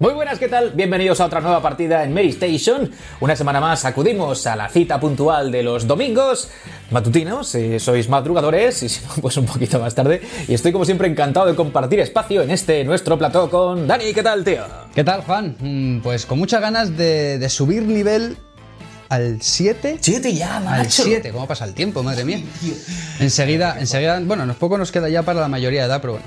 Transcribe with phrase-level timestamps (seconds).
[0.00, 0.70] Muy buenas, ¿qué tal?
[0.76, 2.88] Bienvenidos a otra nueva partida en Mary Station.
[3.18, 6.50] Una semana más acudimos a la cita puntual de los domingos
[6.92, 10.22] matutinos, si sois madrugadores, y si no, pues un poquito más tarde.
[10.46, 14.14] Y estoy como siempre encantado de compartir espacio en este nuestro plató con Dani.
[14.14, 14.62] ¿Qué tal, tío?
[14.94, 15.56] ¿Qué tal, Juan?
[15.58, 18.36] Mm, Pues con muchas ganas de subir nivel
[19.08, 19.98] al 7.
[20.00, 21.02] Siete ya, Al macho.
[21.04, 22.02] 7, ¿cómo pasa el tiempo?
[22.02, 22.40] Madre mía.
[23.20, 26.26] Enseguida, enseguida, bueno, nos poco nos queda ya para la mayoría de edad, pero bueno.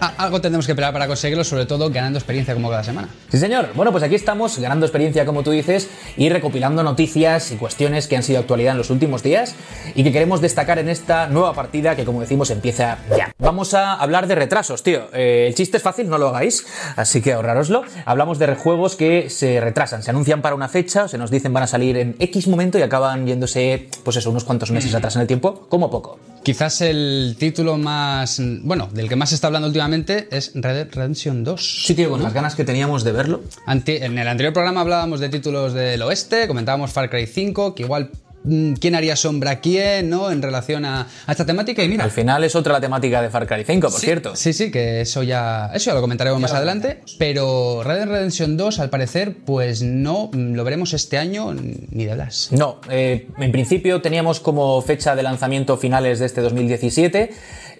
[0.00, 3.08] A- algo tendremos que esperar para conseguirlo, sobre todo ganando experiencia como cada semana.
[3.30, 3.70] Sí, señor.
[3.74, 8.16] Bueno, pues aquí estamos ganando experiencia, como tú dices, y recopilando noticias y cuestiones que
[8.16, 9.54] han sido actualidad en los últimos días
[9.94, 13.32] y que queremos destacar en esta nueva partida que, como decimos, empieza ya.
[13.38, 15.08] Vamos a hablar de retrasos, tío.
[15.12, 16.64] Eh, el chiste es fácil, no lo hagáis,
[16.96, 17.82] así que ahorraroslo.
[18.04, 21.62] Hablamos de juegos que se retrasan, se anuncian para una fecha, se nos dicen van
[21.64, 25.22] a salir en X momento y acaban yéndose, pues eso, unos cuantos meses atrás en
[25.22, 26.18] el tiempo, como poco.
[26.42, 30.88] Quizás el título más, bueno, del que más se está hablando últimamente es Red Dead
[30.92, 31.84] Redemption 2.
[31.86, 33.42] Sí, tío, con las ganas que teníamos de verlo.
[33.64, 37.84] Ante- en el anterior programa hablábamos de títulos del oeste, comentábamos Far Cry 5, que
[37.84, 38.10] igual
[38.44, 40.30] quién haría sombra a quién, ¿no?
[40.30, 41.82] En relación a, a esta temática.
[41.82, 44.36] Y mira, Al final es otra la temática de Far Cry 5, por Sí, cierto.
[44.36, 47.02] Sí, sí, que eso ya, eso ya lo comentaremos más adelante.
[47.18, 52.04] Pero Red Dead Redemption 2, al parecer, pues no mm, lo veremos este año ni
[52.04, 52.50] de las.
[52.52, 57.30] No, eh, en principio teníamos como fecha de lanzamiento finales de este 2017,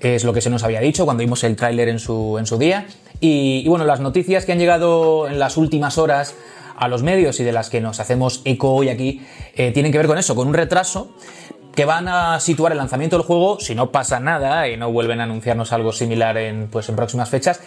[0.00, 2.58] es lo que se nos había dicho cuando vimos el tráiler en su, en su
[2.58, 2.86] día.
[3.20, 6.34] Y, y bueno, las noticias que han llegado en las últimas horas
[6.82, 9.22] a los medios y de las que nos hacemos eco hoy aquí,
[9.54, 11.12] eh, tienen que ver con eso, con un retraso
[11.74, 15.20] que van a situar el lanzamiento del juego, si no pasa nada y no vuelven
[15.20, 17.60] a anunciarnos algo similar en, pues, en próximas fechas,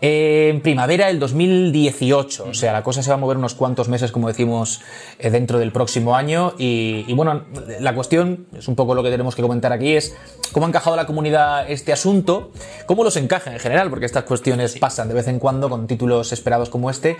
[0.00, 2.44] en primavera del 2018.
[2.50, 4.80] O sea, la cosa se va a mover unos cuantos meses, como decimos,
[5.20, 6.54] eh, dentro del próximo año.
[6.58, 7.44] Y, y bueno,
[7.80, 10.16] la cuestión, es un poco lo que tenemos que comentar aquí, es
[10.50, 12.50] cómo ha encajado la comunidad este asunto,
[12.86, 16.32] cómo los encaja en general, porque estas cuestiones pasan de vez en cuando con títulos
[16.32, 17.16] esperados como este.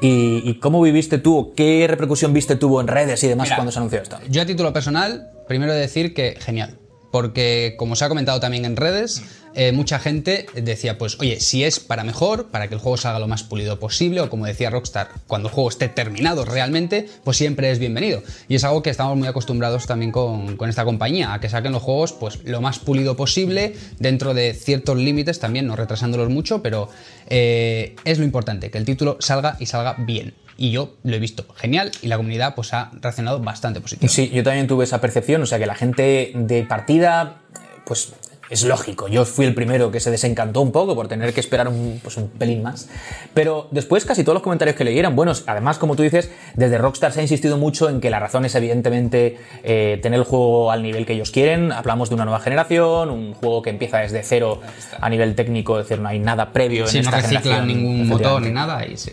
[0.00, 3.56] Y, y cómo viviste tú, o qué repercusión viste tuvo en redes y demás Mira,
[3.56, 4.16] cuando se anunció esto.
[4.30, 6.78] Yo a título personal, primero decir que genial.
[7.10, 9.22] Porque, como se ha comentado también en redes,
[9.54, 13.18] eh, mucha gente decía, pues, oye, si es para mejor, para que el juego salga
[13.18, 17.36] lo más pulido posible, o como decía Rockstar, cuando el juego esté terminado realmente, pues
[17.36, 18.22] siempre es bienvenido.
[18.48, 21.82] Y es algo que estamos muy acostumbrados también con, esta compañía, a que saquen los
[21.82, 26.88] juegos pues lo más pulido posible, dentro de ciertos límites también, no retrasándolos mucho, pero
[27.28, 30.34] eh, es lo importante, que el título salga y salga bien.
[30.56, 34.12] Y yo lo he visto genial y la comunidad pues ha reaccionado bastante positivo.
[34.12, 37.42] Sí, yo también tuve esa percepción, o sea que la gente de partida,
[37.84, 38.12] pues
[38.52, 41.68] es lógico, yo fui el primero que se desencantó un poco por tener que esperar
[41.68, 42.86] un, pues, un pelín más,
[43.32, 46.76] pero después casi todos los comentarios que leí eran buenos, además como tú dices, desde
[46.76, 50.70] Rockstar se ha insistido mucho en que la razón es evidentemente eh, tener el juego
[50.70, 54.22] al nivel que ellos quieren, hablamos de una nueva generación, un juego que empieza desde
[54.22, 54.60] cero
[55.00, 58.08] a nivel técnico, es decir, no hay nada previo en no esta reciclan generación, ningún
[58.08, 59.12] motor ni nada, y sí.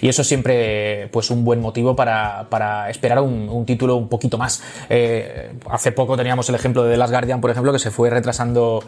[0.00, 4.08] Y eso es siempre pues, un buen motivo para, para esperar un, un título un
[4.08, 4.62] poquito más.
[4.88, 8.10] Eh, hace poco teníamos el ejemplo de The Last Guardian, por ejemplo, que se fue
[8.10, 8.82] retrasando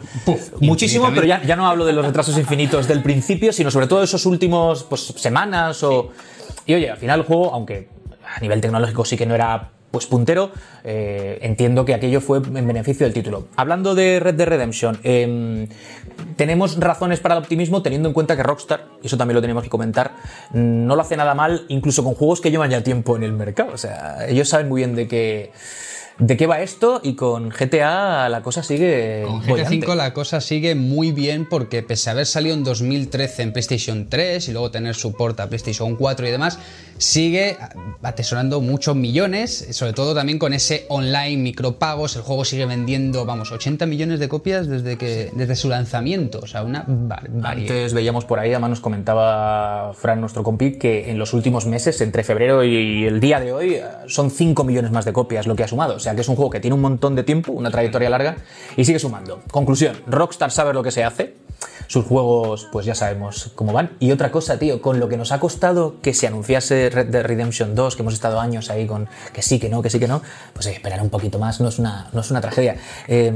[0.59, 3.99] muchísimo, pero ya, ya no hablo de los retrasos infinitos del principio, sino sobre todo
[3.99, 6.09] de esos últimos pues, semanas o...
[6.65, 7.89] Y oye, al final el juego, aunque
[8.35, 10.49] a nivel tecnológico sí que no era pues puntero,
[10.83, 13.47] eh, entiendo que aquello fue en beneficio del título.
[13.55, 15.67] Hablando de Red Dead Redemption, eh,
[16.35, 19.63] tenemos razones para el optimismo teniendo en cuenta que Rockstar, y eso también lo tenemos
[19.63, 20.15] que comentar,
[20.51, 23.71] no lo hace nada mal incluso con juegos que llevan ya tiempo en el mercado.
[23.73, 25.51] O sea, ellos saben muy bien de qué,
[26.19, 29.23] de qué va esto y con GTA la cosa sigue...
[29.25, 29.69] Con GTA.
[29.69, 34.09] V la cosa sigue muy bien porque pese a haber salido en 2013 en PlayStation
[34.09, 36.59] 3 y luego tener soporte a PlayStation 4 y demás,
[36.97, 37.57] sigue
[38.01, 43.51] atesorando muchos millones, sobre todo también con ese online micropagos, el juego sigue vendiendo, vamos,
[43.51, 47.51] 80 millones de copias desde que desde su lanzamiento, o sea, una barbaridad.
[47.51, 51.99] Antes veíamos por ahí, además nos comentaba Fran, nuestro compi, que en los últimos meses,
[52.01, 55.55] entre febrero y el día de hoy, eh, son 5 millones más de copias lo
[55.55, 55.99] que ha sumado.
[56.03, 58.35] Sea que es un juego que tiene un montón de tiempo, una trayectoria larga,
[58.75, 59.41] y sigue sumando.
[59.49, 61.35] Conclusión, Rockstar sabe lo que se hace.
[61.93, 63.91] Sus juegos, pues ya sabemos cómo van.
[63.99, 67.23] Y otra cosa, tío, con lo que nos ha costado que se anunciase Red Dead
[67.23, 70.07] Redemption 2, que hemos estado años ahí con que sí, que no, que sí, que
[70.07, 70.23] no,
[70.53, 72.77] pues hay que esperar un poquito más, no es una, no es una tragedia.
[73.07, 73.31] Eh,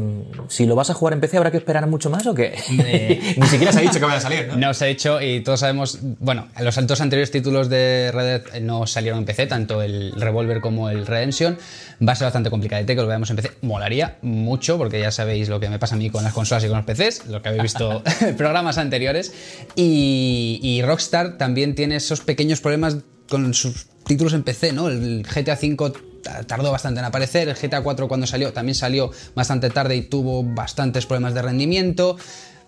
[0.47, 2.55] si lo vas a jugar en PC, ¿habrá que esperar mucho más o qué?
[3.37, 4.57] Ni siquiera se ha dicho que vaya a salir, ¿no?
[4.57, 8.55] No se ha hecho y todos sabemos, bueno, los dos anteriores títulos de Red Dead
[8.55, 11.59] eh, no salieron en PC, tanto el Revolver como el Redemption.
[12.01, 13.51] Va a ser bastante complicadete que lo veamos en PC.
[13.61, 16.67] Molaría mucho, porque ya sabéis lo que me pasa a mí con las consolas y
[16.67, 18.01] con los PCs, lo que habéis visto
[18.47, 19.33] programas anteriores.
[19.75, 22.97] Y, Rockstar también tiene esos pequeños problemas
[23.29, 24.87] con sus títulos en PC, ¿no?
[24.87, 25.91] El GTA V
[26.23, 30.01] ta- tardó bastante en aparecer, el GTA 4 cuando salió también salió bastante tarde y
[30.03, 32.17] tuvo bastantes problemas de rendimiento.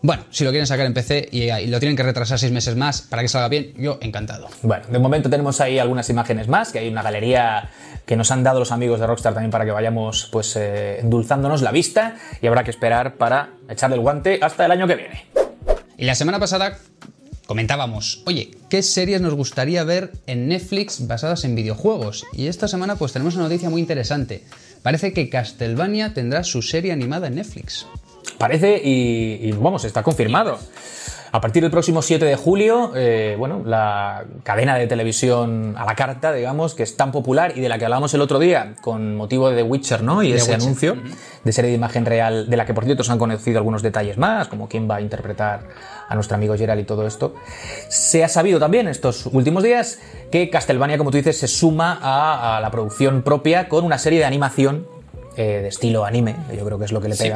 [0.01, 2.75] Bueno, si lo quieren sacar en PC y, y lo tienen que retrasar seis meses
[2.77, 4.47] más para que salga bien, yo encantado.
[4.63, 7.69] Bueno, de momento tenemos ahí algunas imágenes más, que hay una galería
[8.05, 11.61] que nos han dado los amigos de Rockstar también para que vayamos pues eh, endulzándonos
[11.61, 15.25] la vista y habrá que esperar para echarle el guante hasta el año que viene.
[15.99, 16.79] Y la semana pasada
[17.45, 22.25] comentábamos, oye, ¿qué series nos gustaría ver en Netflix basadas en videojuegos?
[22.31, 24.45] Y esta semana pues tenemos una noticia muy interesante.
[24.81, 27.85] Parece que Castlevania tendrá su serie animada en Netflix.
[28.37, 30.57] Parece y, y vamos, está confirmado.
[31.31, 35.93] A partir del próximo 7 de julio, eh, bueno, la cadena de televisión a la
[35.93, 39.15] carta, digamos, que es tan popular y de la que hablamos el otro día con
[39.15, 40.23] motivo de The Witcher, ¿no?
[40.23, 40.63] Y The ese Witcher.
[40.63, 40.97] anuncio
[41.43, 44.17] de serie de imagen real, de la que por cierto se han conocido algunos detalles
[44.17, 45.67] más, como quién va a interpretar
[46.07, 47.35] a nuestro amigo Gerald y todo esto.
[47.89, 49.99] Se ha sabido también estos últimos días
[50.31, 54.17] que Castlevania, como tú dices, se suma a, a la producción propia con una serie
[54.17, 54.87] de animación
[55.37, 57.31] eh, de estilo anime, que yo creo que es lo que le Sí.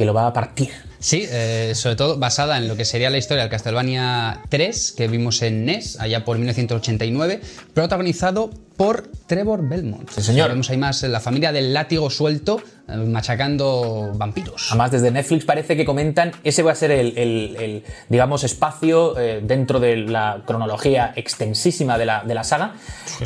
[0.00, 0.70] Que lo va a partir.
[0.98, 5.08] Sí, eh, sobre todo basada en lo que sería la historia del Castlevania 3, que
[5.08, 7.40] vimos en NES, allá por 1989,
[7.74, 8.48] protagonizado
[8.78, 10.08] por Trevor Belmont.
[10.08, 10.48] Sí, señor.
[10.48, 14.68] Vemos ahí más la familia del látigo suelto, eh, machacando vampiros.
[14.70, 19.18] Además, desde Netflix parece que comentan, ese va a ser el, el- el, digamos, espacio
[19.18, 22.74] eh, dentro de la cronología extensísima de la, de la saga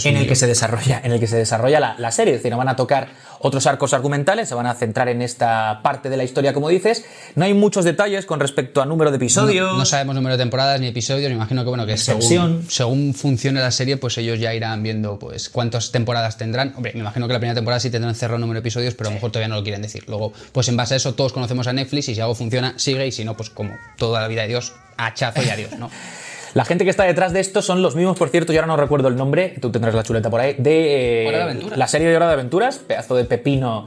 [0.03, 2.35] en el, que se desarrolla, en el que se desarrolla la, la serie.
[2.35, 3.09] Es decir, no van a tocar
[3.45, 7.05] otros arcos argumentales, se van a centrar en esta parte de la historia, como dices.
[7.35, 9.71] No hay muchos detalles con respecto a número de episodios.
[9.71, 13.13] No, no sabemos número de temporadas ni episodios, me imagino que bueno, que según, según
[13.13, 16.73] funcione la serie, pues ellos ya irán viendo pues cuántas temporadas tendrán.
[16.75, 19.11] Hombre, me imagino que la primera temporada sí tendrán cerrado número de episodios, pero a
[19.11, 20.05] lo mejor todavía no lo quieren decir.
[20.09, 23.07] Luego, pues en base a eso todos conocemos a Netflix y si algo funciona, sigue
[23.07, 25.91] y si no, pues como toda la vida de Dios, hachazo y adiós, ¿no?
[26.55, 28.77] La gente que está detrás de esto son los mismos, por cierto, yo ahora no
[28.77, 32.09] recuerdo el nombre, tú tendrás la chuleta por ahí, de eh, Hora de la serie
[32.09, 33.87] de Hora de Aventuras, pedazo de pepino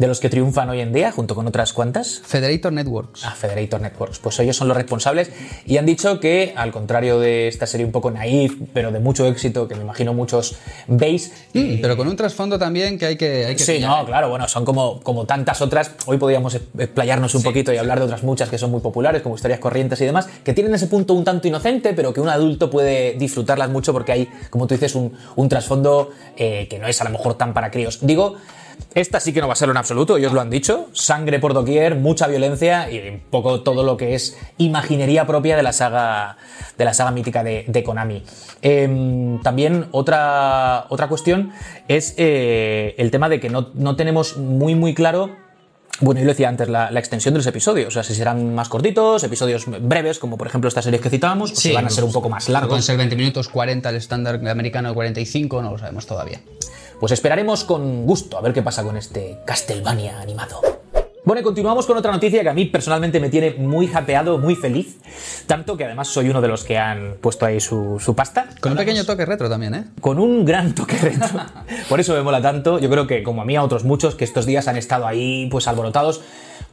[0.00, 2.22] de los que triunfan hoy en día, junto con otras cuantas.
[2.24, 3.22] Federator Networks.
[3.26, 4.18] a Federator Networks.
[4.18, 5.30] Pues ellos son los responsables
[5.66, 9.26] y han dicho que, al contrario de esta serie un poco naif, pero de mucho
[9.26, 10.56] éxito, que me imagino muchos
[10.88, 11.30] veis.
[11.52, 13.44] Mm, pero con un trasfondo también que hay que.
[13.44, 13.90] Hay que Sí, pillar.
[13.90, 15.90] no, claro, bueno, son como, como tantas otras.
[16.06, 19.34] Hoy podríamos explayarnos un poquito y hablar de otras muchas que son muy populares, como
[19.34, 22.70] historias corrientes y demás, que tienen ese punto un tanto inocente, pero que un adulto
[22.70, 26.98] puede disfrutarlas mucho porque hay, como tú dices, un, un trasfondo eh, que no es
[27.02, 27.98] a lo mejor tan para críos.
[28.00, 28.36] Digo,
[28.94, 30.88] esta sí que no va a serlo en absoluto, ellos lo han dicho.
[30.92, 35.62] Sangre por doquier, mucha violencia y un poco todo lo que es imaginería propia de
[35.62, 36.36] la saga,
[36.76, 38.22] de la saga mítica de, de Konami.
[38.62, 41.52] Em, también otra, otra cuestión
[41.88, 45.30] es eh, el tema de que no, no tenemos muy muy claro
[46.00, 47.88] bueno, yo lo decía antes, la, la extensión de los episodios.
[47.88, 51.52] O sea, si serán más cortitos, episodios breves, como por ejemplo estas series que citábamos,
[51.52, 52.84] o si van a ser un poco más Pueden largos.
[52.84, 56.40] ser 20 minutos, 40 el estándar americano de 45, no lo sabemos todavía.
[57.00, 60.60] Pues esperaremos con gusto a ver qué pasa con este Castlevania animado.
[61.24, 64.54] Bueno, y continuamos con otra noticia que a mí personalmente me tiene muy japeado, muy
[64.54, 64.98] feliz.
[65.46, 68.48] Tanto que además soy uno de los que han puesto ahí su, su pasta.
[68.60, 69.84] Con un pequeño toque retro también, ¿eh?
[70.02, 71.40] con un gran toque retro.
[71.88, 72.78] Por eso me mola tanto.
[72.78, 75.48] Yo creo que, como a mí, a otros muchos que estos días han estado ahí,
[75.50, 76.20] pues alborotados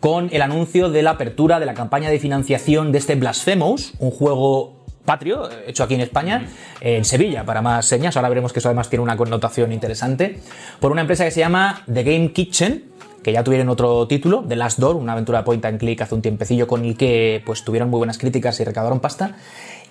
[0.01, 4.11] con el anuncio de la apertura de la campaña de financiación de este Blasphemous, un
[4.11, 4.76] juego
[5.07, 6.45] patrio, hecho aquí en España,
[6.81, 8.15] en Sevilla, para más señas.
[8.17, 10.39] Ahora veremos que eso además tiene una connotación interesante.
[10.81, 12.83] Por una empresa que se llama The Game Kitchen
[13.23, 16.21] que ya tuvieron otro título, The Last Door, una aventura point and click hace un
[16.21, 19.35] tiempecillo con el que pues tuvieron muy buenas críticas y recaudaron pasta.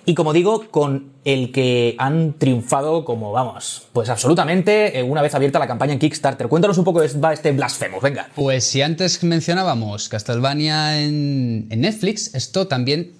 [0.07, 5.35] Y como digo, con el que han triunfado como, vamos, pues absolutamente eh, una vez
[5.35, 6.47] abierta la campaña en Kickstarter.
[6.47, 8.29] Cuéntanos un poco de va este Blasphemous, venga.
[8.33, 13.16] Pues si antes mencionábamos Castlevania en, en Netflix, esto también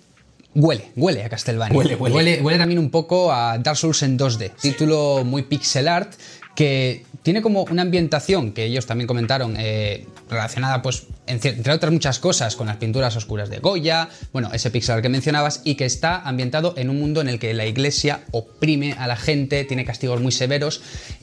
[0.57, 1.77] huele, huele a Castlevania.
[1.77, 2.41] Huele, huele.
[2.41, 2.57] huele.
[2.57, 4.51] también un poco a Dark Souls en 2D.
[4.59, 6.13] Título muy pixel art
[6.55, 12.17] que tiene como una ambientación que ellos también comentaron eh, relacionada pues entre otras muchas
[12.17, 15.85] cosas con las pinturas oscuras de Goya, bueno, ese pixel art que mencionabas y que
[15.85, 19.85] está ambientado en un mundo en el que la iglesia oprime a la gente, tiene
[19.85, 20.81] castigos muy severos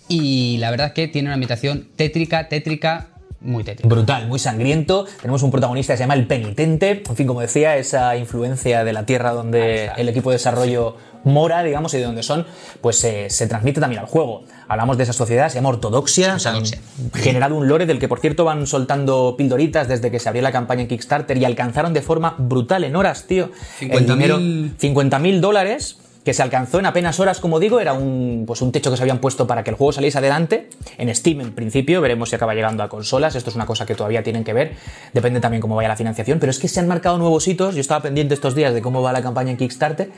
[0.09, 3.09] y la verdad que tiene una ambientación tétrica, tétrica,
[3.45, 3.89] muy tétrica.
[3.89, 5.07] Brutal, muy sangriento.
[5.21, 7.03] Tenemos un protagonista que se llama El Penitente.
[7.09, 11.63] En fin, como decía, esa influencia de la tierra donde el equipo de desarrollo mora,
[11.63, 12.47] digamos, y de donde son,
[12.81, 14.45] pues eh, se transmite también al juego.
[14.69, 16.39] Hablamos de esa sociedad, se llama Ortodoxia.
[16.39, 16.81] se han Ortodoxia.
[17.15, 20.53] generado un lore del que, por cierto, van soltando pildoritas desde que se abrió la
[20.53, 23.51] campaña en Kickstarter y alcanzaron de forma brutal en horas, tío.
[23.81, 28.45] el 50.000 dinero, 50.000 dólares que se alcanzó en apenas horas, como digo, era un,
[28.47, 30.71] pues un techo que se habían puesto para que el juego saliese adelante.
[30.97, 33.35] En Steam, en principio, veremos si acaba llegando a consolas.
[33.35, 34.73] Esto es una cosa que todavía tienen que ver.
[35.13, 36.39] Depende también cómo vaya la financiación.
[36.41, 37.75] Pero es que se han marcado nuevos hitos.
[37.75, 40.11] Yo estaba pendiente estos días de cómo va la campaña en Kickstarter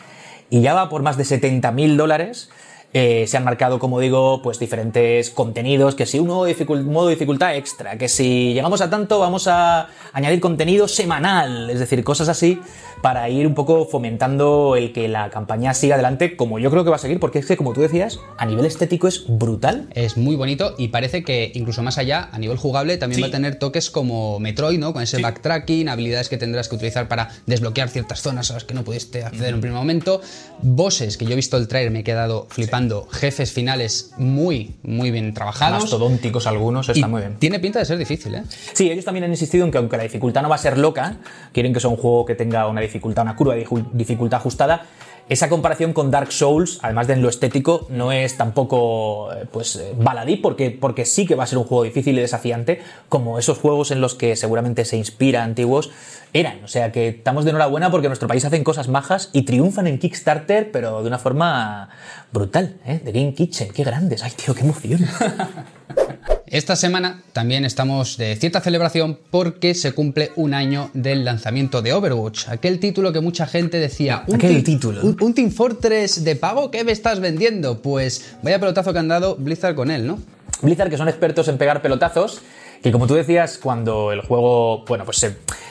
[0.49, 2.51] y ya va por más de 70.000 dólares.
[2.99, 6.47] Eh, se han marcado, como digo, pues diferentes contenidos, que si uno
[6.87, 12.03] modo dificultad extra, que si llegamos a tanto vamos a añadir contenido semanal, es decir,
[12.03, 12.59] cosas así
[13.03, 16.91] para ir un poco fomentando el que la campaña siga adelante, como yo creo que
[16.91, 19.89] va a seguir, porque es que, como tú decías, a nivel estético es brutal.
[19.93, 23.31] Es muy bonito y parece que incluso más allá, a nivel jugable, también va a
[23.31, 24.95] tener toques como Metroid, ¿no?
[24.95, 28.73] Con ese backtracking, habilidades que tendrás que utilizar para desbloquear ciertas zonas a las que
[28.73, 30.23] no pudiste acceder en un primer momento.
[30.63, 32.86] Bosses, que yo he visto el trailer, me he quedado flipando.
[33.11, 35.83] Jefes finales muy, muy bien trabajados.
[35.83, 37.37] Mastodónticos algunos, está muy bien.
[37.39, 38.43] Tiene pinta de ser difícil, ¿eh?
[38.73, 41.17] Sí, ellos también han insistido en que aunque la dificultad no va a ser loca,
[41.53, 44.87] quieren que sea un juego que tenga una dificultad, una curva de dificultad ajustada,
[45.29, 49.77] esa comparación con Dark Souls, además de en lo estético, no es tampoco eh, pues
[49.77, 53.39] eh, baladí, porque, porque sí que va a ser un juego difícil y desafiante, como
[53.39, 55.91] esos juegos en los que seguramente se inspira antiguos
[56.33, 56.63] eran.
[56.63, 59.89] O sea que estamos de enhorabuena porque en nuestro país hacen cosas majas y triunfan
[59.89, 61.89] en Kickstarter, pero de una forma
[62.33, 63.01] brutal, ¿eh?
[63.03, 64.23] De Game Kitchen, qué grandes.
[64.23, 65.01] Ay, tío, qué emoción.
[66.49, 71.93] Esta semana también estamos de cierta celebración porque se cumple un año del lanzamiento de
[71.93, 75.03] Overwatch, aquel título que mucha gente decía, ¿un aquel título?
[75.03, 76.71] Un, Team Fortress de pago?
[76.71, 77.83] ¿Qué me estás vendiendo?
[77.83, 80.21] Pues vaya pelotazo que han dado Blizzard con él, ¿no?
[80.63, 82.43] Blizzard, que son expertos en pegar pelotazos,
[82.81, 85.27] que como tú decías, cuando el juego, bueno, pues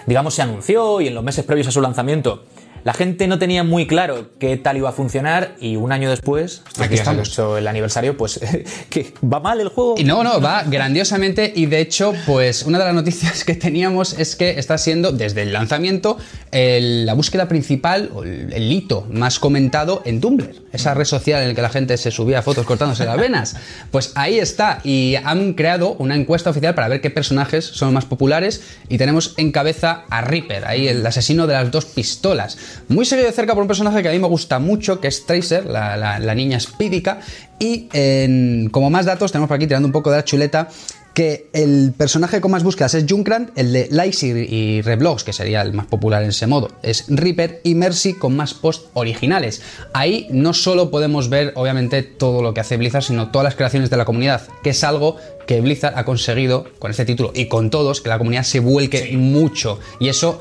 [0.05, 2.43] digamos se anunció y en los meses previos a su lanzamiento
[2.85, 6.61] la gente no tenía muy claro qué tal iba a funcionar y un año después,
[6.79, 7.29] aquí estamos.
[7.29, 8.39] Hecho el aniversario, pues
[8.91, 9.95] que va mal el juego.
[9.97, 14.13] Y no, no, va grandiosamente y de hecho, pues una de las noticias que teníamos
[14.19, 16.17] es que está siendo desde el lanzamiento
[16.51, 21.55] la búsqueda principal o el, hito más comentado en Tumblr, esa red social en la
[21.55, 23.55] que la gente se subía fotos cortándose las venas.
[23.89, 28.05] Pues ahí está y han creado una encuesta oficial para ver qué personajes son más
[28.05, 33.05] populares y tenemos en cabeza a Reaper, ahí el asesino de las dos pistolas muy
[33.05, 35.65] seguido de cerca por un personaje que a mí me gusta mucho, que es Tracer,
[35.65, 37.19] la, niña espídica.
[37.59, 37.87] Y
[38.69, 40.69] como más datos, tenemos por aquí tirando un poco de la chuleta
[41.15, 45.61] que el personaje con más búsquedas es Junkrat, el de Likes y, Reblogs, que sería
[45.61, 49.61] el más popular en ese modo, es Reaper y Mercy con más posts originales.
[49.93, 53.89] Ahí no solo podemos ver, obviamente, todo lo que hace Blizzard, sino todas las creaciones
[53.89, 55.15] de la comunidad, que es algo
[55.47, 59.15] que Blizzard ha conseguido con este título y con todos, que la comunidad se vuelque
[59.15, 59.79] mucho.
[60.01, 60.39] Y eso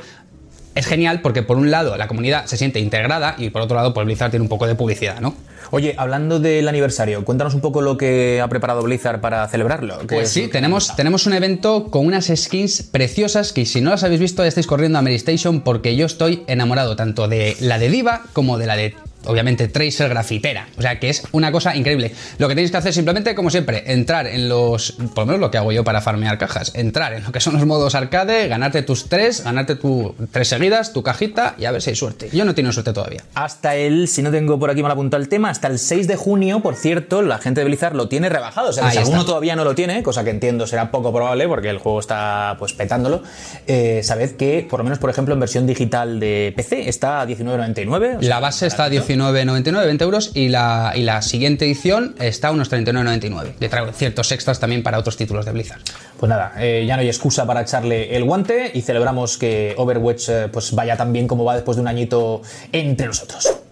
[0.75, 3.95] es genial porque por un lado la comunidad se siente integrada y por otro lado
[3.95, 5.35] pues Blizzard tiene un poco de publicidad, ¿no?
[5.71, 9.99] Oye, hablando del aniversario, cuéntanos un poco lo que ha preparado Blizzard para celebrarlo.
[10.09, 14.21] Pues sí, tenemos, tenemos un evento con unas skins preciosas que si no las habéis
[14.21, 17.89] visto ya estáis corriendo a Mary Station porque yo estoy enamorado tanto de la de
[17.89, 18.95] Diva como de la de
[19.27, 20.69] obviamente Tracer grafitera.
[20.79, 22.13] O sea que es una cosa increíble.
[22.39, 24.93] Lo que tenéis que hacer simplemente, como siempre, entrar en los.
[24.93, 26.73] Por lo menos lo que hago yo para farmear cajas.
[26.75, 30.93] Entrar en lo que son los modos arcade, ganarte tus tres, ganarte tu tres seguidas,
[30.93, 32.29] tu cajita y a ver si hay suerte.
[32.33, 33.23] Yo no tengo suerte todavía.
[33.35, 36.17] Hasta el, si no tengo por aquí mal apuntado el tema, hasta el 6 de
[36.17, 38.71] junio, por cierto, la gente de Blizzard lo tiene rebajado.
[38.71, 41.69] O sea, si alguno todavía no lo tiene, cosa que entiendo será poco probable porque
[41.71, 43.23] el juego está pues petándolo.
[43.67, 47.27] Eh, sabed que, por lo menos, por ejemplo, en versión digital de PC está a
[47.27, 48.21] 19.99.
[48.21, 52.49] la base está a 19 19,99, 20 euros, y la, y la siguiente edición está
[52.49, 53.55] a unos 39,99.
[53.59, 55.81] Le traigo ciertos extras también para otros títulos de Blizzard.
[56.19, 60.29] Pues nada, eh, ya no hay excusa para echarle el guante y celebramos que Overwatch
[60.29, 62.43] eh, pues vaya tan bien como va después de un añito
[62.73, 63.64] entre nosotros.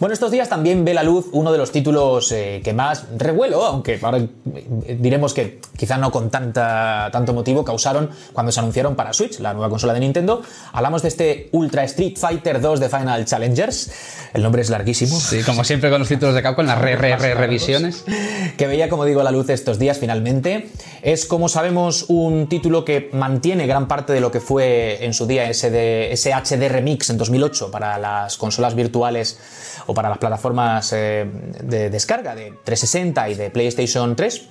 [0.00, 3.64] Bueno, estos días también ve la luz uno de los títulos eh, que más revuelo,
[3.64, 8.94] aunque ahora eh, diremos que quizá no con tanta, tanto motivo, causaron cuando se anunciaron
[8.94, 10.40] para Switch, la nueva consola de Nintendo.
[10.72, 13.90] Hablamos de este Ultra Street Fighter 2 de Final Challengers.
[14.34, 15.18] El nombre es larguísimo.
[15.18, 18.04] Sí, como siempre con los títulos de Capcom, las re, re, re revisiones.
[18.56, 20.70] Que veía, como digo, la luz estos días finalmente.
[21.02, 25.26] Es, como sabemos, un título que mantiene gran parte de lo que fue en su
[25.26, 29.38] día ese, de, ese HD Remix en 2008 para las consolas virtuales
[29.88, 31.26] o para las plataformas eh,
[31.62, 34.48] de descarga de 360 y de PlayStation 3.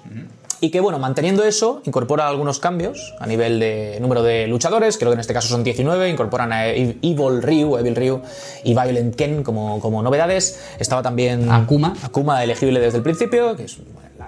[0.59, 5.11] Y que bueno, manteniendo eso, incorpora algunos cambios a nivel de número de luchadores, creo
[5.11, 8.21] que en este caso son 19, incorporan a Evil Ryu, Evil Ryu
[8.63, 10.59] y Violent Ken como, como novedades.
[10.79, 11.93] Estaba también Akuma.
[12.01, 13.77] Akuma elegible desde el principio, que es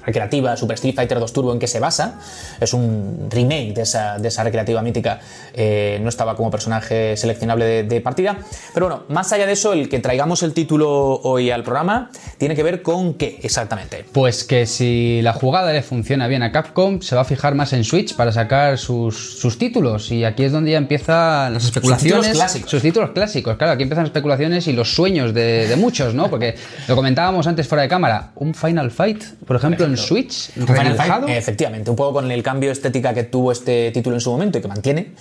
[0.05, 2.19] recreativa Super Street Fighter 2 Turbo en que se basa.
[2.59, 5.19] Es un remake de esa, de esa recreativa mítica.
[5.53, 8.37] Eh, no estaba como personaje seleccionable de, partida.
[8.73, 12.55] Pero bueno, más allá de eso, el que traigamos el título hoy al programa tiene
[12.55, 14.05] que ver con qué exactamente.
[14.13, 17.73] Pues que si la jugada le funciona bien a Capcom, se va a fijar más
[17.73, 20.11] en Switch para sacar sus, sus títulos.
[20.11, 22.13] Y aquí es donde ya empiezan las especulaciones.
[22.13, 22.71] Sus títulos clásicos.
[22.71, 23.73] Sus títulos clásicos, claro.
[23.73, 26.29] Aquí empiezan las especulaciones y los sueños de, de muchos, ¿no?
[26.29, 26.55] Porque
[26.87, 28.31] lo comentábamos antes fuera de cámara.
[28.35, 30.51] Un Final Fight, por ejemplo, en Switch.
[30.51, 34.57] Fight, efectivamente, un poco con el cambio estética que tuvo este título en su momento
[34.57, 35.13] y que mantiene,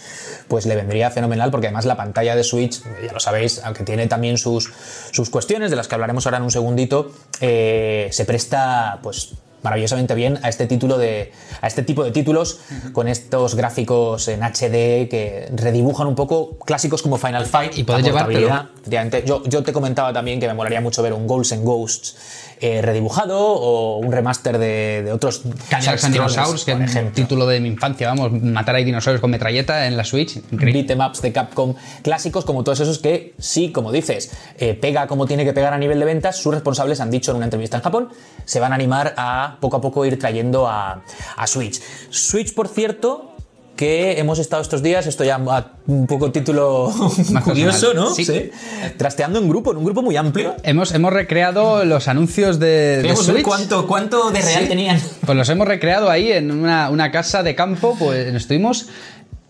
[0.49, 4.07] pues le vendría fenomenal porque además la pantalla de Switch, ya lo sabéis, aunque tiene
[4.07, 4.73] también sus,
[5.11, 10.15] sus cuestiones, de las que hablaremos ahora en un segundito, eh, se presta pues maravillosamente
[10.15, 12.61] bien a este título de a este tipo de títulos
[12.93, 18.07] con estos gráficos en HD que redibujan un poco clásicos como Final Fight Y poder.
[18.07, 22.17] Efectivamente, yo, yo te comentaba también que me molaría mucho ver un Ghosts and Ghosts
[22.61, 27.47] eh, redibujado o un remaster de, de otros Cadillacs and Dinosaurs, que es un título
[27.47, 30.37] de mi infancia, vamos, matar a dinosaurios con metralleta en la Switch.
[30.37, 30.83] Increíble.
[30.83, 35.07] beat 'em ups de Capcom clásicos, como todos esos que sí, como dices, eh, pega
[35.07, 37.77] como tiene que pegar a nivel de ventas, sus responsables han dicho en una entrevista
[37.77, 38.09] en Japón,
[38.45, 41.03] se van a animar a poco a poco ir trayendo a,
[41.37, 41.81] a Switch.
[42.11, 43.35] Switch, por cierto,
[43.79, 46.93] que hemos estado estos días, esto ya a un poco título
[47.31, 47.95] Más curioso.
[47.95, 48.13] ¿no?
[48.13, 48.51] Sí.
[48.97, 50.57] Trasteando en grupo, en un grupo muy amplio.
[50.65, 53.43] Hemos, hemos recreado los anuncios de, de Switch.
[53.45, 54.69] cuánto, cuánto de real Sí.
[54.69, 55.01] tenían.
[55.25, 58.89] Pues los hemos recreado ahí en una, una casa de campo, pues estuvimos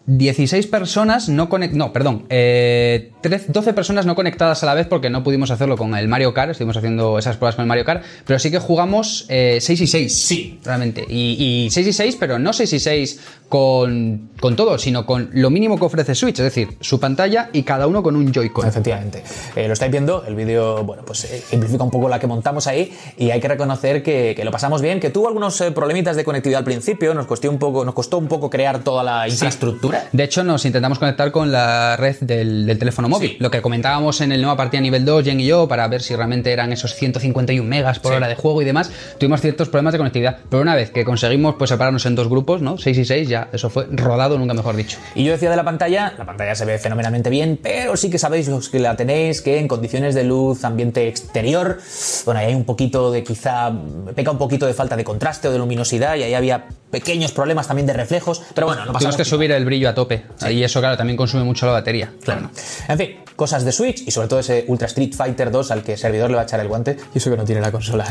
[0.08, 4.86] 16 personas no conectadas, no, perdón, eh, 13 12 personas no conectadas a la vez
[4.86, 7.84] porque no pudimos hacerlo con el Mario Kart, estuvimos haciendo esas pruebas con el Mario
[7.84, 10.26] Kart, pero sí que jugamos eh, 6 y 6.
[10.26, 10.60] Sí.
[10.64, 11.04] Realmente.
[11.08, 15.30] Y, y 6 y 6, pero no 6 y 6 con, con todo, sino con
[15.32, 18.66] lo mínimo que ofrece Switch, es decir, su pantalla y cada uno con un Joy-Con.
[18.66, 19.22] Efectivamente.
[19.56, 22.66] Eh, lo estáis viendo, el vídeo, bueno, pues eh, simplifica un poco la que montamos
[22.66, 26.16] ahí y hay que reconocer que, que lo pasamos bien, que tuvo algunos eh, problemitas
[26.16, 29.28] de conectividad al principio, nos costó un poco, nos costó un poco crear toda la
[29.28, 29.98] infraestructura.
[30.12, 33.37] De hecho, nos intentamos conectar con la red del, del teléfono móvil.
[33.38, 36.14] Lo que comentábamos en el nueva partida nivel 2, Jen y yo, para ver si
[36.14, 39.99] realmente eran esos 151 megas por hora de juego y demás, tuvimos ciertos problemas de
[39.99, 40.38] conectividad.
[40.49, 42.78] Pero una vez que conseguimos pues, separarnos en dos grupos, ¿no?
[42.78, 44.99] 6 y 6, ya eso fue rodado, nunca mejor dicho.
[45.14, 48.19] Y yo decía de la pantalla, la pantalla se ve fenomenalmente bien, pero sí que
[48.19, 51.78] sabéis los que la tenéis que en condiciones de luz, ambiente exterior,
[52.25, 53.73] bueno, ahí hay un poquito de quizá,
[54.14, 57.67] peca un poquito de falta de contraste o de luminosidad y ahí había pequeños problemas
[57.69, 60.25] también de reflejos, pero bueno, no pasamos que subir el brillo a tope.
[60.50, 62.12] Y eso, claro, también consume mucho la batería.
[62.23, 62.50] Claro.
[62.88, 65.92] En fin, cosas de Switch y sobre todo ese Ultra Street Fighter 2 al que
[65.92, 68.07] el servidor le va a echar el guante y eso que no tiene la consola.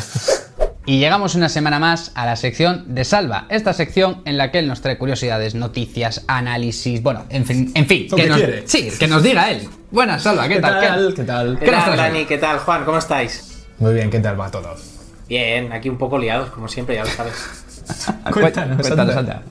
[0.85, 4.59] Y llegamos una semana más a la sección de Salva, esta sección en la que
[4.59, 8.63] él nos trae curiosidades, noticias, análisis, bueno, en fin, en fin, que que nos, quiere.
[8.65, 9.67] sí, que nos diga él.
[9.91, 11.13] Buenas, Salva, ¿qué, tal?
[11.13, 11.59] ¿Qué tal?
[11.59, 11.97] ¿Qué ¿Qué nos tal, traes hoy?
[11.97, 12.25] Dani?
[12.25, 12.85] ¿Qué tal, Juan?
[12.85, 13.65] ¿Cómo estáis?
[13.79, 14.96] Muy bien, ¿qué tal va todo?
[15.27, 17.35] Bien, aquí un poco liados, como siempre, ya lo sabes.
[18.33, 19.43] Cuéntanos, cuéntanos, anda.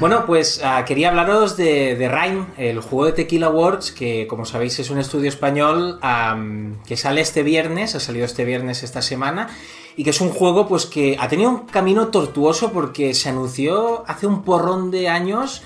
[0.00, 4.44] Bueno, pues ah, quería hablaros de, de Rhyme, el juego de Tequila Awards, que como
[4.44, 5.98] sabéis es un estudio español
[6.86, 9.48] que sale este viernes, ha salido este viernes esta semana,
[9.96, 14.04] y que es un juego pues que ha tenido un camino tortuoso porque se anunció
[14.06, 15.62] hace un porrón de años,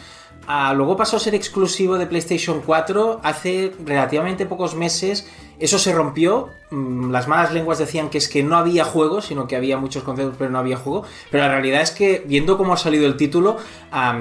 [0.46, 5.26] ah, luego pasó a ser exclusivo de PlayStation 4 hace relativamente pocos meses.
[5.58, 6.48] Eso se rompió.
[6.70, 10.02] mm, Las malas lenguas decían que es que no había juego, sino que había muchos
[10.02, 11.04] conceptos, pero no había juego.
[11.30, 13.58] Pero la realidad es que, viendo cómo ha salido el título,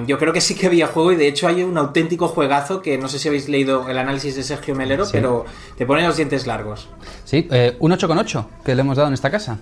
[0.06, 2.98] yo creo que sí que había juego y de hecho hay un auténtico juegazo que
[3.00, 5.46] no sé si habéis leído el análisis de Sergio Melero, pero
[5.78, 6.90] te pone los dientes largos.
[7.26, 9.58] Sí, eh, un 8,8 que le hemos dado en esta casa.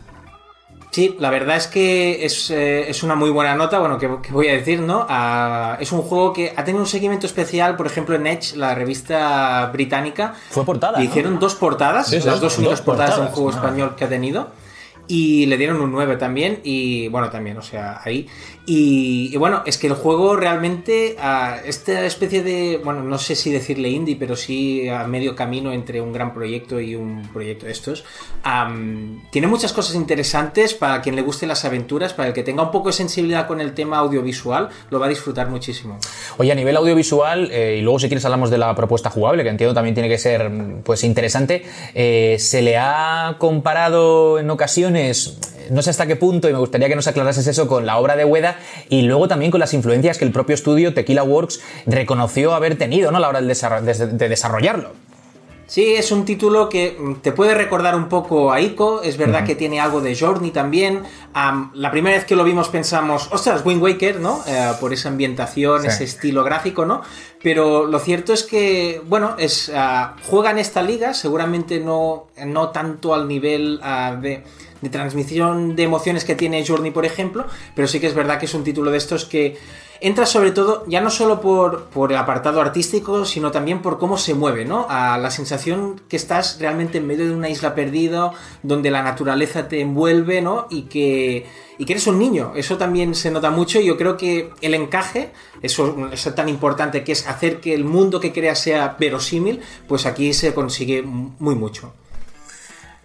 [0.91, 4.31] Sí, la verdad es que es, eh, es una muy buena nota, bueno, que, que
[4.31, 5.05] voy a decir, ¿no?
[5.07, 8.73] Ah, es un juego que ha tenido un seguimiento especial, por ejemplo, en Edge, la
[8.73, 10.33] revista británica.
[10.49, 11.09] Fue portada, Le ¿no?
[11.09, 14.09] hicieron dos portadas, Sí, sí, las dos únicas portadas de un juego español que ha
[14.09, 14.47] tenido.
[15.09, 18.27] Y le dieron un 9 también, y bueno, también, o sea, ahí.
[18.65, 21.15] Y, y bueno, es que el juego realmente,
[21.65, 25.99] esta especie de, bueno, no sé si decirle indie, pero sí a medio camino entre
[26.01, 28.05] un gran proyecto y un proyecto de estos,
[28.43, 32.61] am, tiene muchas cosas interesantes para quien le guste las aventuras, para el que tenga
[32.61, 35.97] un poco de sensibilidad con el tema audiovisual, lo va a disfrutar muchísimo.
[36.37, 39.49] Oye, a nivel audiovisual, eh, y luego si quieres hablamos de la propuesta jugable, que
[39.49, 41.63] entiendo también tiene que ser mm, pues interesante,
[41.95, 44.98] eh, se le ha comparado en ocasiones,
[45.69, 48.15] no sé hasta qué punto, y me gustaría que nos aclarases eso con la obra
[48.15, 48.57] de Ueda,
[48.89, 53.11] y luego también con las influencias que el propio estudio Tequila Works reconoció haber tenido
[53.11, 53.17] ¿no?
[53.17, 54.91] a la hora de, de desarrollarlo.
[55.69, 59.45] Sí, es un título que mm, te puede recordar un poco a Ico, es verdad
[59.45, 61.03] que tiene algo de Journey también.
[61.35, 64.41] Am, la primera vez que lo vimos pensamos, ostras, Wind Waker, ¿no?
[64.47, 65.87] Eh, por esa ambientación, Sí.
[65.89, 67.03] ese estilo gráfico, ¿no?
[67.43, 72.69] Pero lo cierto es que, bueno, es ah, juega en esta liga, seguramente no, no
[72.69, 74.43] tanto al nivel ah, de,
[74.81, 78.45] de transmisión de emociones que tiene Journey, por ejemplo, pero sí que es verdad que
[78.45, 79.57] es un título de estos que
[80.01, 84.17] entra sobre todo, ya no solo por, por el apartado artístico, sino también por cómo
[84.17, 84.85] se mueve, ¿no?
[84.89, 88.31] A la sensación que estás realmente en medio de una isla perdida,
[88.63, 90.67] donde la naturaleza te envuelve, ¿no?
[90.69, 92.53] Y que, y que eres un niño.
[92.55, 97.03] Eso también se nota mucho y yo creo que el encaje, eso, eso tan importante
[97.03, 101.55] que es hacer que el mundo que creas sea verosímil, pues aquí se consigue muy
[101.55, 101.93] mucho.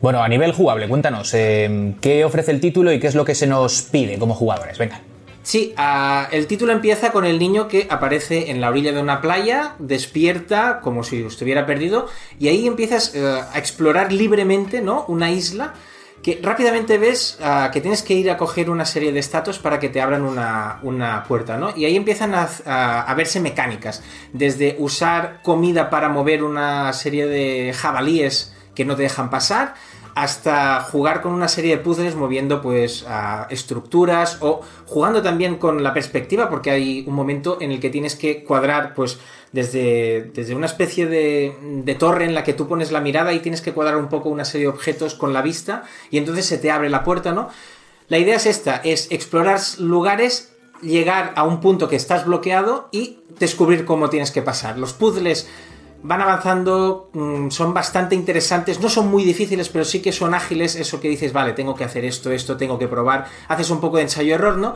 [0.05, 3.35] Bueno, a nivel jugable, cuéntanos, eh, ¿qué ofrece el título y qué es lo que
[3.35, 4.77] se nos pide como jugadores?
[4.77, 5.01] Venga.
[5.43, 9.23] Sí, uh, el título empieza con el niño que aparece en la orilla de una
[9.23, 12.07] playa, despierta como si estuviera perdido,
[12.39, 15.07] y ahí empiezas uh, a explorar libremente, ¿no?
[15.09, 15.73] Una isla
[16.23, 19.79] que rápidamente ves uh, que tienes que ir a coger una serie de estatus para
[19.81, 21.75] que te abran una, una puerta, ¿no?
[21.75, 24.03] Y ahí empiezan a, verse mecánicas,
[24.35, 29.75] desde usar comida para mover una serie de jabalíes que no te dejan pasar,
[30.15, 33.05] hasta jugar con una serie de puzzles moviendo pues
[33.51, 38.15] estructuras o jugando también con la perspectiva porque hay un momento en el que tienes
[38.15, 39.19] que cuadrar pues
[39.53, 43.41] desde, desde una especie de, de, torre en la que tú pones la mirada y
[43.41, 46.59] tienes que cuadrar un poco una serie de objetos con la vista y entonces se
[46.59, 47.49] te abre la puerta, ¿no?
[48.09, 53.21] La idea es esta, es explorar lugares llegar a un punto que estás bloqueado y
[53.39, 54.79] descubrir cómo tienes que pasar.
[54.79, 55.49] Los puzzles
[56.05, 60.77] van avanzando, mmm, son bastante interesantes, no son muy difíciles, pero sí que son ágiles,
[60.77, 63.97] eso que dices, vale, tengo que hacer esto, esto, tengo que probar, haces un poco
[63.97, 64.75] de ensayo-error, ¿no?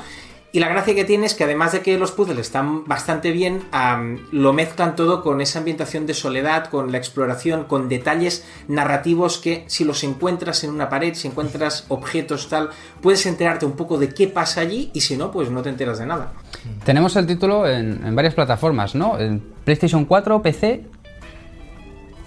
[0.51, 3.64] Y la gracia que tiene es que además de que los puzzles están bastante bien,
[4.33, 9.64] lo mezclan todo con esa ambientación de soledad, con la exploración, con detalles narrativos que
[9.67, 12.71] si los encuentras en una pared, si encuentras objetos tal,
[13.03, 15.99] puedes enterarte un poco de qué pasa allí y si no, pues no te enteras
[15.99, 16.33] de nada.
[16.83, 19.19] Tenemos el título en, en varias plataformas, ¿no?
[19.19, 20.87] En PlayStation 4, PC,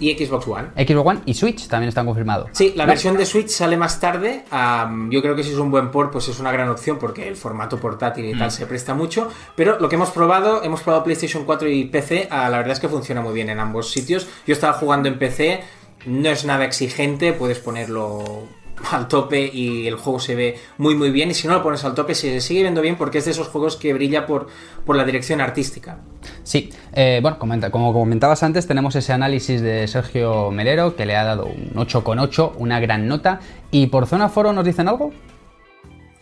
[0.02, 0.68] y Xbox One.
[0.76, 2.50] Xbox One y Switch también están confirmados.
[2.52, 2.90] Sí, la ¿No?
[2.90, 4.44] versión de Switch sale más tarde.
[4.52, 7.28] Um, yo creo que si es un buen port, pues es una gran opción porque
[7.28, 8.50] el formato portátil y tal mm.
[8.50, 9.30] se presta mucho.
[9.54, 12.80] Pero lo que hemos probado, hemos probado PlayStation 4 y PC, uh, la verdad es
[12.80, 14.26] que funciona muy bien en ambos sitios.
[14.46, 15.62] Yo estaba jugando en PC,
[16.06, 18.48] no es nada exigente, puedes ponerlo
[18.90, 21.84] al tope y el juego se ve muy muy bien y si no lo pones
[21.84, 24.48] al tope se sigue viendo bien porque es de esos juegos que brilla por,
[24.84, 25.98] por la dirección artística.
[26.42, 31.16] Sí, eh, bueno, comenta, como comentabas antes tenemos ese análisis de Sergio Melero que le
[31.16, 33.40] ha dado un 8,8, una gran nota
[33.70, 35.12] y por zona foro nos dicen algo?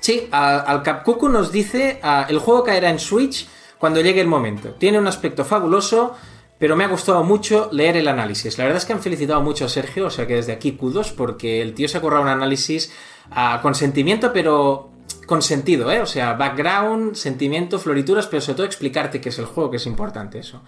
[0.00, 3.46] Sí, al, al Capcucu nos dice el juego caerá en Switch
[3.78, 4.70] cuando llegue el momento.
[4.74, 6.14] Tiene un aspecto fabuloso,
[6.60, 8.58] pero me ha gustado mucho leer el análisis.
[8.58, 11.10] La verdad es que han felicitado mucho a Sergio, o sea que desde aquí kudos,
[11.10, 12.92] porque el tío se ha currado un análisis
[13.30, 14.90] uh, con sentimiento, pero
[15.24, 16.02] con sentido, ¿eh?
[16.02, 19.86] O sea, background, sentimiento, florituras, pero sobre todo explicarte qué es el juego, que es
[19.86, 20.60] importante eso.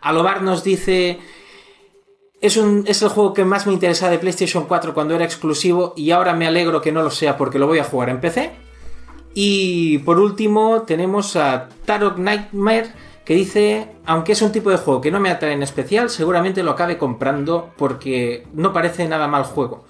[0.00, 1.20] Alobar nos dice...
[2.40, 5.92] Es, un, es el juego que más me interesa de PlayStation 4 cuando era exclusivo
[5.96, 8.50] y ahora me alegro que no lo sea porque lo voy a jugar en PC.
[9.34, 12.92] Y por último tenemos a Tarot Nightmare
[13.24, 16.62] que dice, aunque es un tipo de juego que no me atrae en especial, seguramente
[16.62, 19.84] lo acabe comprando porque no parece nada mal juego.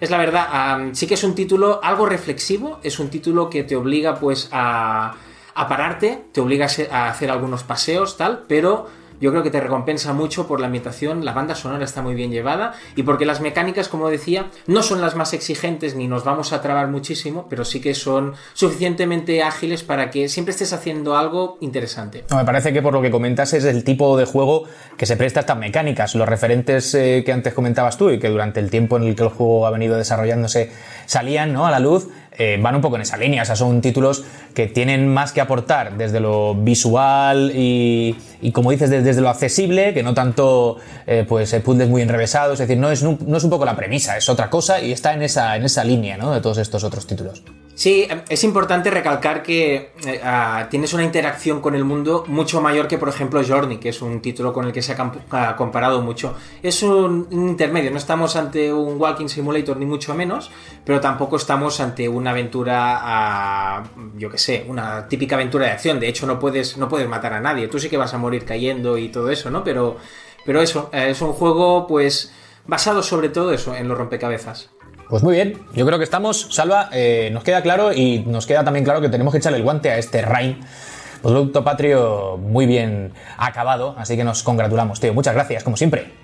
[0.00, 3.76] Es la verdad, sí que es un título algo reflexivo, es un título que te
[3.76, 5.14] obliga pues a,
[5.54, 8.88] a pararte, te obliga a hacer algunos paseos, tal, pero
[9.20, 12.30] yo creo que te recompensa mucho por la ambientación, la banda sonora está muy bien
[12.30, 16.52] llevada y porque las mecánicas, como decía, no son las más exigentes ni nos vamos
[16.52, 21.58] a trabar muchísimo, pero sí que son suficientemente ágiles para que siempre estés haciendo algo
[21.60, 22.24] interesante.
[22.34, 24.64] Me parece que por lo que comentas es el tipo de juego
[24.96, 26.14] que se presta a estas mecánicas.
[26.14, 29.24] Los referentes eh, que antes comentabas tú y que durante el tiempo en el que
[29.24, 30.70] el juego ha venido desarrollándose
[31.06, 31.66] salían ¿no?
[31.66, 33.42] a la luz, eh, van un poco en esa línea.
[33.42, 38.70] O sea, son títulos que tienen más que aportar desde lo visual y, y como
[38.70, 40.76] dices, desde, desde, lo accesible, que no tanto
[41.06, 42.54] eh, pues puzzles muy enrevesados.
[42.54, 45.12] Es decir, no es, no es un poco la premisa, es otra cosa y está
[45.12, 46.32] en esa, en esa línea ¿no?
[46.32, 47.42] de todos estos otros títulos.
[47.80, 50.20] Sí, es importante recalcar que eh,
[50.68, 54.20] tienes una interacción con el mundo mucho mayor que, por ejemplo, Journey, que es un
[54.20, 56.36] título con el que se ha comparado mucho.
[56.62, 60.50] Es un intermedio, no estamos ante un Walking Simulator ni mucho menos,
[60.84, 63.82] pero tampoco estamos ante una aventura,
[64.14, 65.98] yo que sé, una típica aventura de acción.
[65.98, 67.68] De hecho, no puedes, no puedes matar a nadie.
[67.68, 69.64] Tú sí que vas a morir cayendo y todo eso, ¿no?
[69.64, 69.96] Pero,
[70.44, 72.32] pero eso, eh, es un juego, pues,
[72.66, 74.70] basado sobre todo eso, en los rompecabezas.
[75.08, 78.62] Pues muy bien, yo creo que estamos, Salva, eh, nos queda claro y nos queda
[78.62, 80.60] también claro que tenemos que echarle el guante a este Rain.
[81.20, 85.12] Producto patrio muy bien acabado, así que nos congratulamos, tío.
[85.12, 86.19] Muchas gracias, como siempre.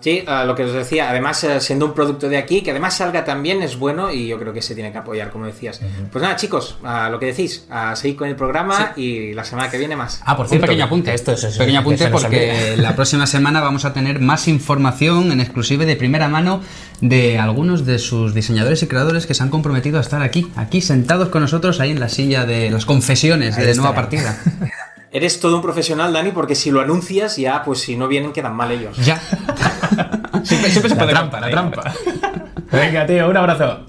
[0.00, 2.96] Sí, uh, lo que os decía, además uh, siendo un producto de aquí, que además
[2.96, 5.80] salga también es bueno y yo creo que se tiene que apoyar, como decías.
[5.80, 6.08] Uh -huh.
[6.10, 6.78] Pues nada, chicos,
[7.10, 9.02] lo que decís, a seguir con el programa sí.
[9.02, 10.22] y la semana que viene más.
[10.24, 11.12] Ah, por cierto, pequeño apunte.
[11.12, 11.58] Esto es eso.
[11.58, 16.28] Pequeño apunte porque la próxima semana vamos a tener más información en exclusiva de primera
[16.28, 16.60] mano
[17.00, 20.80] de algunos de sus diseñadores y creadores que se han comprometido a estar aquí, aquí
[20.80, 24.38] sentados con nosotros ahí en la silla de las confesiones Ahí de nueva partida.
[25.12, 28.54] Eres todo un profesional, Dani, porque si lo anuncias, ya, pues si no vienen, quedan
[28.54, 28.96] mal ellos.
[28.98, 29.20] Ya.
[30.44, 31.92] siempre, siempre se puede trampa, la trampa.
[32.72, 33.80] Venga, tío, un abrazo.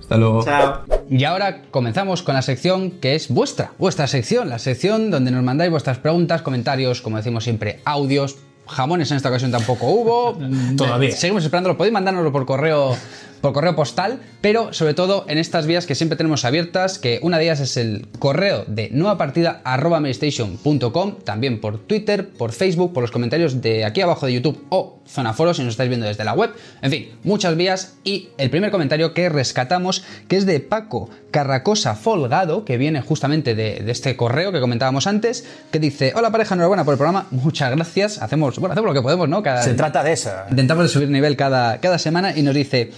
[0.00, 0.44] Hasta luego.
[0.44, 0.82] Chao.
[1.10, 5.42] Y ahora comenzamos con la sección que es vuestra, vuestra sección, la sección donde nos
[5.42, 8.36] mandáis vuestras preguntas, comentarios, como decimos siempre, audios.
[8.66, 10.38] Jamones en esta ocasión tampoco hubo.
[10.76, 11.12] Todavía.
[11.12, 11.76] Seguimos esperándolo.
[11.76, 12.96] Podéis mandárnoslo por correo
[13.42, 17.36] por correo postal, pero sobre todo en estas vías que siempre tenemos abiertas, que una
[17.36, 23.60] de ellas es el correo de nuevapartida.com, también por Twitter, por Facebook, por los comentarios
[23.60, 26.52] de aquí abajo de YouTube o Zona Foro si nos estáis viendo desde la web.
[26.80, 31.96] En fin, muchas vías y el primer comentario que rescatamos, que es de Paco Carracosa
[31.96, 36.84] Folgado, que viene justamente de, este correo que comentábamos antes, que dice, hola pareja, enhorabuena
[36.84, 39.42] por el programa, muchas gracias, hacemos, bueno, hacemos lo que podemos, ¿no?
[39.42, 40.30] Cada, Se trata de eso.
[40.48, 42.92] Intentamos subir nivel cada, cada semana y nos dice,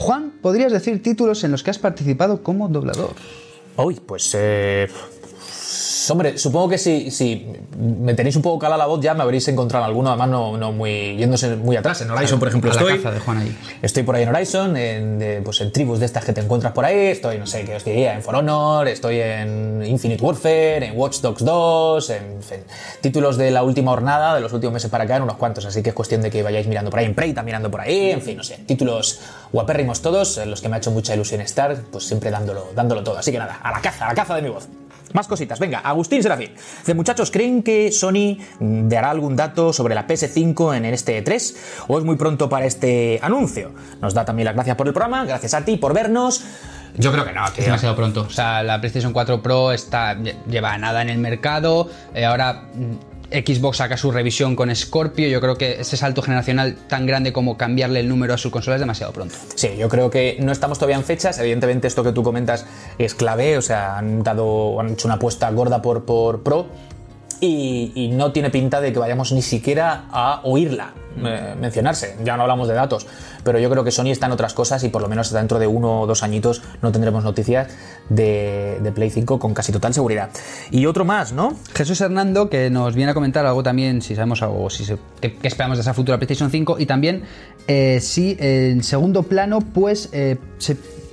[0.00, 3.10] Juan, ¿podrías decir títulos en los que has participado como doblador?
[3.76, 4.34] Uy, pues...
[4.34, 4.88] Eh
[6.08, 9.46] hombre, supongo que si, si me tenéis un poco cala la voz ya me habréis
[9.48, 12.00] encontrado alguno, además no, no muy yéndose muy atrás.
[12.00, 12.98] En Horizon, por ejemplo, estoy.
[12.98, 13.58] de Juan ahí.
[13.82, 16.86] Estoy por ahí en Horizon, en, pues en tribus de estas que te encuentras por
[16.86, 17.08] ahí.
[17.08, 21.20] Estoy, no sé qué os diría, en For Honor, estoy en Infinite Warfare, en Watch
[21.20, 22.22] Dogs 2, en,
[23.02, 25.66] títulos de la última jornada, de los últimos meses para acá, en unos cuantos.
[25.66, 27.06] Así que es cuestión de que vayáis mirando por ahí.
[27.06, 28.58] En Prey también mirando por ahí, en fin, no sé.
[28.64, 29.18] Títulos
[29.52, 33.02] guapérrimos todos, en los que me ha hecho mucha ilusión estar, pues siempre dándolo, dándolo
[33.02, 33.18] todo.
[33.18, 34.68] Así que nada, a la caza, a la caza de mi voz.
[35.12, 36.50] Más cositas, venga, Agustín Serafín.
[36.86, 41.56] De muchachos, ¿creen que Sony dará algún dato sobre la PS5 en este E3
[41.88, 43.72] o es muy pronto para este anuncio?
[44.00, 46.44] Nos da también las gracias por el programa, gracias a ti por vernos.
[46.96, 48.22] Yo creo que no, que es demasiado pronto.
[48.22, 50.16] O sea, la PlayStation 4 Pro está
[50.48, 51.88] lleva nada en el mercado.
[52.14, 52.64] Eh, ahora
[53.30, 55.28] Xbox saca su revisión con Scorpio.
[55.28, 58.76] Yo creo que ese salto generacional tan grande como cambiarle el número a su consola
[58.76, 59.34] es demasiado pronto.
[59.54, 61.38] Sí, yo creo que no estamos todavía en fechas.
[61.38, 62.66] Evidentemente, esto que tú comentas
[62.98, 63.56] es clave.
[63.56, 66.66] O sea, han dado, han hecho una apuesta gorda por, por Pro
[67.40, 72.16] y, no tiene pinta de que vayamos ni siquiera a oírla eh, mencionarse.
[72.22, 73.06] Ya no hablamos de datos,
[73.44, 75.66] pero yo creo que Sony está en otras cosas y por lo menos dentro de
[75.66, 77.68] uno o dos añitos no tendremos noticias
[78.08, 80.30] de, Play 5 con casi total seguridad.
[80.70, 81.56] Y otro más, ¿no?
[81.74, 84.84] Jesús Hernando, que nos viene a comentar algo también, si sabemos algo, si
[85.20, 87.22] qué, esperamos de esa futura PlayStation 5 y también
[87.66, 90.36] eh, si en segundo plano, pues, eh,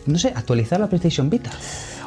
[0.06, 1.52] no sé, actualizar la PlayStation Vita.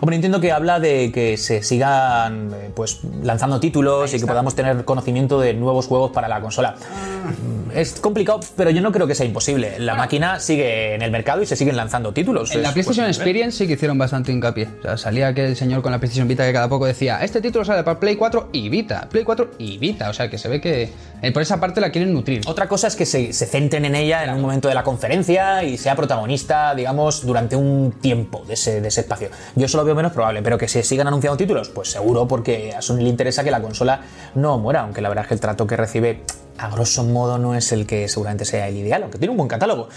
[0.01, 4.55] Hombre, entiendo que habla de que se sigan eh, pues, lanzando títulos y que podamos
[4.55, 6.75] tener conocimiento de nuevos juegos para la consola.
[6.79, 7.51] Ah.
[7.75, 9.79] Es complicado, pero yo no creo que sea imposible.
[9.79, 12.55] La máquina sigue en el mercado y se siguen lanzando títulos.
[12.55, 14.69] En la PlayStation Experience sí que hicieron bastante hincapié.
[14.81, 17.65] O sea, salía aquel señor con la PlayStation Vita que cada poco decía, este título
[17.65, 20.11] sale para Play 4 y Vita, Play 4 y Vita.
[20.11, 20.91] O sea, que se ve que
[21.23, 22.43] eh, por esa parte la quieren nutrir.
[22.47, 25.77] Otra cosa es que se, centren en ella en un momento de la conferencia y
[25.77, 29.29] sea protagonista, digamos, durante un tiempo de ese, de ese espacio.
[29.55, 32.99] Yo solo menos probable, pero que se sigan anunciando títulos, pues seguro, porque a Sony
[32.99, 34.01] le interesa que la consola
[34.35, 36.23] no muera, aunque la verdad es que el trato que recibe
[36.61, 39.49] a grosso modo no es el que seguramente sea el ideal, aunque tiene un buen
[39.49, 39.89] catálogo.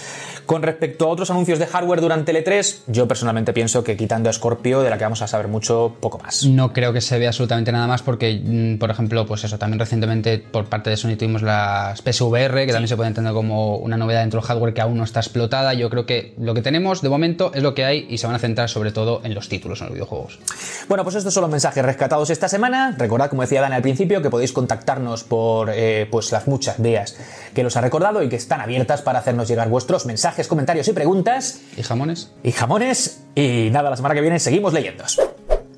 [0.46, 4.30] Con respecto a otros anuncios de hardware durante el E3, yo personalmente pienso que quitando
[4.30, 6.46] a Scorpio, de la que vamos a saber mucho, poco más.
[6.46, 9.80] No creo que se vea absolutamente nada más porque, mm, por ejemplo, pues eso, también
[9.80, 13.98] recientemente por parte de Sony tuvimos las PSVR, que también se puede entender como una
[13.98, 15.74] novedad dentro del hardware que aún no está explotada.
[15.74, 18.36] Yo creo que lo que tenemos de momento es lo que hay y se van
[18.36, 20.40] a centrar sobre todo en los títulos, en los videojuegos.
[20.88, 22.96] Bueno, pues estos son los mensajes rescatados esta semana.
[22.98, 27.18] Recordad, como decía Dan al principio, que podéis contactarnos por eh, pues las muchas vías
[27.56, 30.94] que los ha recordado y que están abiertas para hacernos llegar vuestros mensajes, comentarios y
[30.94, 31.62] preguntas.
[31.76, 32.32] ¿Y jamones?
[32.44, 33.24] Y jamones.
[33.34, 35.04] Y nada, la semana que viene seguimos leyendo.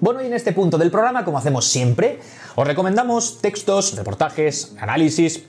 [0.01, 2.19] Bueno, y en este punto del programa, como hacemos siempre,
[2.55, 5.43] os recomendamos textos, reportajes, análisis,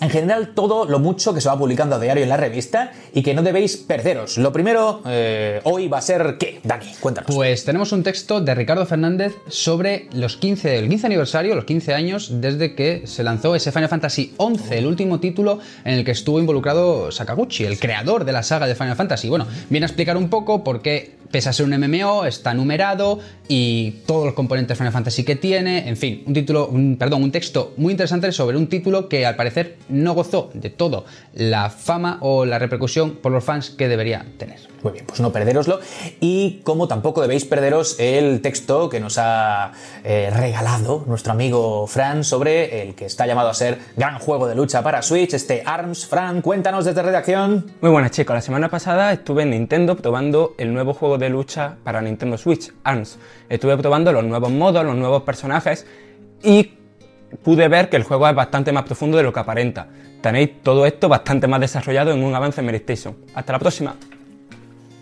[0.00, 3.22] en general, todo lo mucho que se va publicando a diario en la revista y
[3.22, 4.38] que no debéis perderos.
[4.38, 6.60] Lo primero, eh, hoy va a ser ¿qué?
[6.62, 7.34] Dani, cuéntanos.
[7.34, 11.94] Pues tenemos un texto de Ricardo Fernández sobre los 15, el 15 aniversario, los 15
[11.94, 16.12] años desde que se lanzó ese Final Fantasy XI, el último título en el que
[16.12, 19.28] estuvo involucrado Sakaguchi, el creador de la saga de Final Fantasy.
[19.28, 23.18] Bueno, viene a explicar un poco por qué pese a ser un MMO, está numerado
[23.48, 27.74] y todos los componentes Final Fantasy que tiene, en fin, un título, perdón, un texto
[27.76, 32.44] muy interesante sobre un título que al parecer no gozó de todo la fama o
[32.44, 34.58] la repercusión por los fans que debería tener.
[34.82, 35.80] Muy bien, pues no perderoslo.
[36.20, 39.72] Y como tampoco debéis perderos el texto que nos ha
[40.04, 44.54] eh, regalado nuestro amigo Fran sobre el que está llamado a ser gran juego de
[44.54, 46.06] lucha para Switch, este ARMS.
[46.06, 47.66] Fran, cuéntanos desde redacción.
[47.80, 51.76] Muy buenas chicos, la semana pasada estuve en Nintendo probando el nuevo juego de lucha
[51.82, 53.18] para Nintendo Switch, ARMS.
[53.48, 55.86] Estuve probando los nuevos modos, los nuevos personajes
[56.42, 56.74] y
[57.42, 59.88] pude ver que el juego es bastante más profundo de lo que aparenta.
[60.20, 63.16] Tenéis todo esto bastante más desarrollado en un avance en Station.
[63.34, 63.96] Hasta la próxima.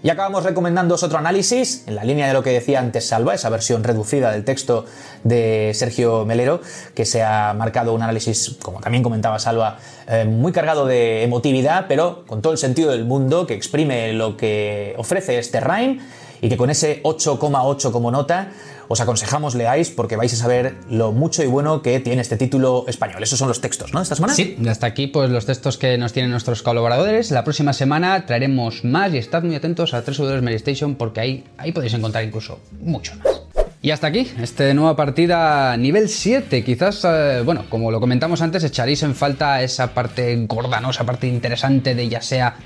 [0.06, 3.48] Y acabamos recomendándoos otro análisis, en la línea de lo que decía antes Salva, esa
[3.50, 4.84] versión reducida del texto
[5.24, 6.60] de Sergio Melero,
[6.94, 11.86] que se ha marcado un análisis, como también comentaba Salva, eh, muy cargado de emotividad,
[11.88, 15.98] pero con todo el sentido del mundo, que exprime lo que ofrece este Rhyme
[16.40, 18.50] y que con ese 8,8 como nota
[18.88, 22.84] os aconsejamos leáis porque vais a saber lo mucho y bueno que tiene este título
[22.88, 23.22] español.
[23.22, 24.00] Esos son los textos, ¿no?
[24.00, 24.34] Esta semana.
[24.34, 27.30] Sí, hasta aquí pues los textos que nos tienen nuestros colaboradores.
[27.30, 30.20] La próxima semana traeremos más y estad muy atentos a 3
[30.56, 33.36] Station porque ahí, ahí podéis encontrar incluso mucho más.
[33.82, 36.64] Y hasta aquí, este nueva partida nivel 7.
[36.64, 40.90] Quizás, eh, bueno, como lo comentamos antes, echaréis en falta esa parte gorda, ¿no?
[40.90, 42.56] Esa parte interesante de ya sea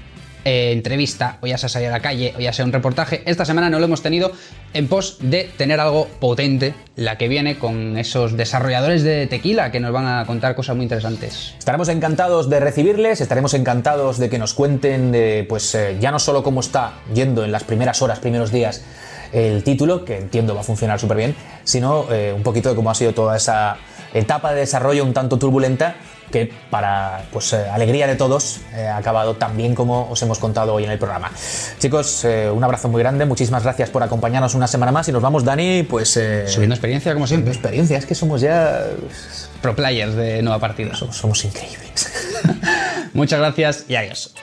[0.44, 3.22] eh, entrevista, o ya sea salir a la calle, o ya sea un reportaje.
[3.26, 4.32] Esta semana no lo hemos tenido
[4.72, 9.80] en pos de tener algo potente, la que viene con esos desarrolladores de tequila que
[9.80, 11.54] nos van a contar cosas muy interesantes.
[11.58, 16.18] Estaremos encantados de recibirles, estaremos encantados de que nos cuenten, de, pues eh, ya no
[16.18, 18.82] solo cómo está yendo en las primeras horas, primeros días
[19.32, 22.90] el título, que entiendo va a funcionar súper bien, sino eh, un poquito de cómo
[22.90, 23.76] ha sido toda esa
[24.14, 25.96] etapa de desarrollo un tanto turbulenta
[26.30, 30.38] que para pues, eh, alegría de todos eh, ha acabado tan bien como os hemos
[30.38, 31.30] contado hoy en el programa.
[31.78, 35.44] Chicos, un abrazo muy grande, muchísimas gracias por acompañarnos una semana más y nos vamos,
[35.44, 36.10] Dani, pues...
[36.46, 37.52] Subiendo experiencia como siempre.
[37.52, 38.84] Experiencia, es que somos ya...
[39.60, 40.94] Pro players de nueva partida.
[40.94, 42.12] somos increíbles.
[43.12, 44.34] Muchas gracias y adiós.